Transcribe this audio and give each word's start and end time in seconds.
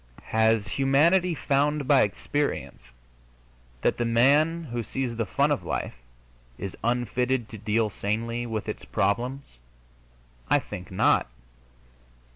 Has 0.31 0.67
humanity 0.67 1.35
found 1.35 1.87
by 1.87 2.01
experience 2.01 2.91
that 3.83 3.97
the 3.97 4.03
man 4.03 4.63
who 4.63 4.81
sees 4.81 5.15
the 5.15 5.27
fun 5.27 5.51
of 5.51 5.63
life 5.63 5.93
is 6.57 6.75
unfitted 6.83 7.47
to 7.49 7.59
deal 7.59 7.91
sanely 7.91 8.47
with 8.47 8.67
its 8.67 8.83
problems? 8.83 9.43
I 10.49 10.57
think 10.57 10.89
not. 10.89 11.27